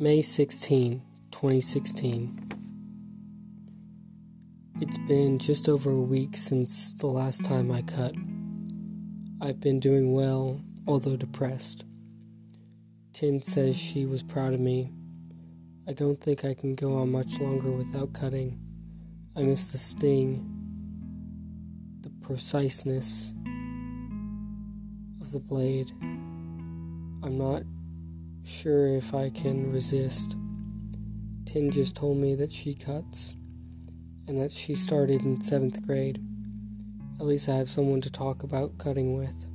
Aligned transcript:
May 0.00 0.22
16, 0.22 1.02
2016. 1.32 2.52
It's 4.80 4.98
been 5.08 5.40
just 5.40 5.68
over 5.68 5.90
a 5.90 6.00
week 6.00 6.36
since 6.36 6.92
the 6.92 7.08
last 7.08 7.44
time 7.44 7.72
I 7.72 7.82
cut. 7.82 8.14
I've 9.40 9.58
been 9.58 9.80
doing 9.80 10.12
well, 10.12 10.60
although 10.86 11.16
depressed. 11.16 11.84
Tin 13.12 13.42
says 13.42 13.76
she 13.76 14.06
was 14.06 14.22
proud 14.22 14.54
of 14.54 14.60
me. 14.60 14.92
I 15.88 15.94
don't 15.94 16.20
think 16.20 16.44
I 16.44 16.54
can 16.54 16.76
go 16.76 16.94
on 16.98 17.10
much 17.10 17.40
longer 17.40 17.72
without 17.72 18.12
cutting. 18.12 18.56
I 19.36 19.42
miss 19.42 19.72
the 19.72 19.78
sting, 19.78 20.48
the 22.02 22.10
preciseness 22.24 23.34
of 25.20 25.32
the 25.32 25.40
blade. 25.40 25.90
I'm 26.00 27.36
not 27.36 27.64
sure 28.48 28.88
if 28.88 29.14
I 29.14 29.30
can 29.30 29.70
resist. 29.70 30.36
Tin 31.44 31.70
just 31.70 31.94
told 31.94 32.16
me 32.16 32.34
that 32.34 32.52
she 32.52 32.74
cuts 32.74 33.34
and 34.26 34.40
that 34.40 34.52
she 34.52 34.74
started 34.74 35.22
in 35.22 35.40
seventh 35.40 35.86
grade. 35.86 36.20
At 37.20 37.26
least 37.26 37.48
I 37.48 37.56
have 37.56 37.70
someone 37.70 38.00
to 38.00 38.10
talk 38.10 38.42
about 38.42 38.78
cutting 38.78 39.16
with. 39.16 39.47